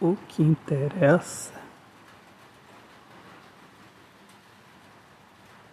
[0.00, 1.52] O que interessa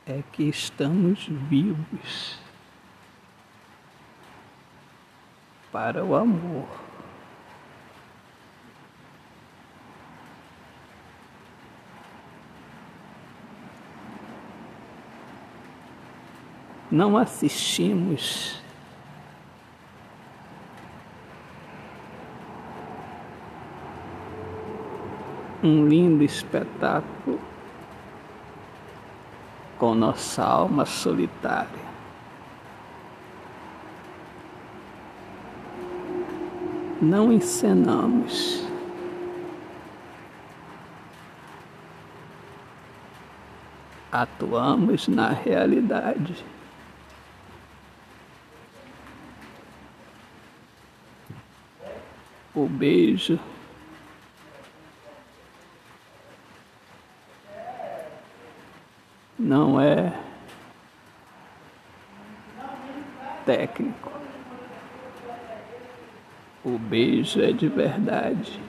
[0.05, 2.37] é que estamos vivos
[5.71, 6.67] para o amor.
[16.91, 18.61] Não assistimos
[25.63, 27.39] um lindo espetáculo
[29.77, 31.87] com nossa alma solitária.
[37.01, 38.65] Não encenamos.
[44.11, 46.43] Atuamos na realidade.
[52.55, 53.39] O beijo
[59.37, 60.13] não é
[63.45, 64.11] técnico.
[66.63, 68.59] O beijo é de verdade.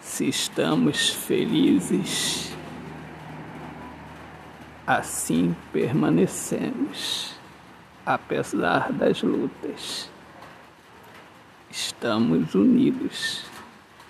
[0.00, 2.54] Se estamos felizes,
[4.86, 7.34] assim permanecemos,
[8.04, 10.10] apesar das lutas.
[11.70, 13.53] Estamos unidos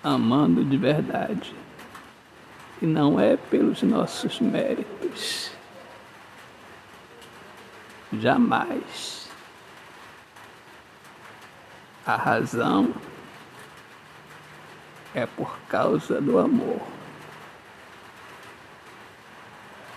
[0.05, 1.55] amando de verdade.
[2.79, 5.51] E não é pelos nossos méritos.
[8.13, 9.27] Jamais.
[12.05, 12.93] A razão
[15.15, 16.81] é por causa do amor.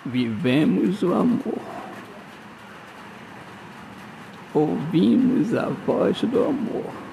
[0.06, 1.60] Vivemos o amor.
[4.54, 7.07] Ouvimos a voz do amor.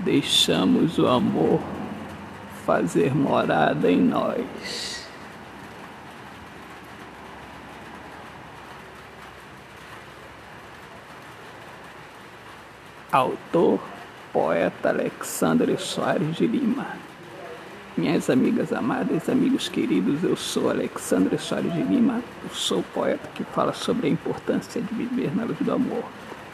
[0.00, 1.60] Deixamos o amor
[2.64, 5.06] fazer morada em nós.
[13.10, 13.80] Autor,
[14.32, 16.86] poeta Alexandre Soares de Lima.
[17.96, 23.42] Minhas amigas amadas, amigos queridos, eu sou Alexandre Soares de Lima, eu sou poeta que
[23.44, 26.04] fala sobre a importância de viver na luz do amor.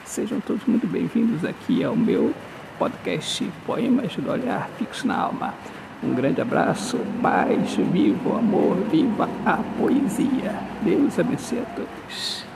[0.05, 2.33] Sejam todos muito bem-vindos aqui ao meu
[2.79, 5.55] podcast Poemas do Olhar Fixo na Alma.
[6.03, 10.55] Um grande abraço, paz, viva o amor, viva a poesia.
[10.83, 12.54] Deus abençoe a todos.